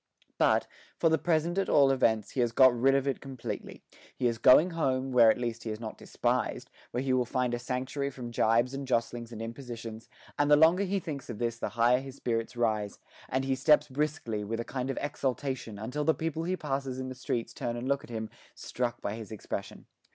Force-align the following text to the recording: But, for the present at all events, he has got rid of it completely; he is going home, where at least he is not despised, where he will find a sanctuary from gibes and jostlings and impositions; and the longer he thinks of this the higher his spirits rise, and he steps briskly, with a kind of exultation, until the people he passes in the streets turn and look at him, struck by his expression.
But, 0.39 0.65
for 0.97 1.09
the 1.09 1.19
present 1.19 1.59
at 1.59 1.69
all 1.69 1.91
events, 1.91 2.31
he 2.31 2.39
has 2.39 2.51
got 2.51 2.75
rid 2.75 2.95
of 2.95 3.07
it 3.07 3.21
completely; 3.21 3.83
he 4.17 4.25
is 4.25 4.39
going 4.39 4.71
home, 4.71 5.11
where 5.11 5.29
at 5.29 5.37
least 5.37 5.63
he 5.63 5.69
is 5.69 5.79
not 5.79 5.95
despised, 5.99 6.71
where 6.89 7.03
he 7.03 7.13
will 7.13 7.23
find 7.23 7.53
a 7.53 7.59
sanctuary 7.59 8.09
from 8.09 8.31
gibes 8.31 8.73
and 8.73 8.87
jostlings 8.87 9.31
and 9.31 9.43
impositions; 9.43 10.09
and 10.39 10.49
the 10.49 10.55
longer 10.55 10.85
he 10.85 10.99
thinks 10.99 11.29
of 11.29 11.37
this 11.37 11.59
the 11.59 11.69
higher 11.69 11.99
his 11.99 12.15
spirits 12.15 12.57
rise, 12.57 12.97
and 13.29 13.45
he 13.45 13.53
steps 13.53 13.87
briskly, 13.89 14.43
with 14.43 14.59
a 14.59 14.65
kind 14.65 14.89
of 14.89 14.97
exultation, 14.99 15.77
until 15.77 16.03
the 16.03 16.15
people 16.15 16.45
he 16.45 16.57
passes 16.57 16.97
in 16.97 17.07
the 17.09 17.13
streets 17.13 17.53
turn 17.53 17.75
and 17.77 17.87
look 17.87 18.03
at 18.03 18.09
him, 18.09 18.27
struck 18.55 19.03
by 19.03 19.13
his 19.13 19.31
expression. 19.31 19.85